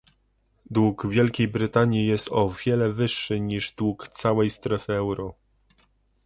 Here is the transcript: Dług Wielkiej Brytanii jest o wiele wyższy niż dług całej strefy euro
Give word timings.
Dług 0.65 1.05
Wielkiej 1.07 1.47
Brytanii 1.47 2.05
jest 2.07 2.29
o 2.31 2.55
wiele 2.65 2.91
wyższy 2.93 3.39
niż 3.39 3.71
dług 3.71 4.07
całej 4.09 4.49
strefy 4.49 4.93
euro 4.93 5.33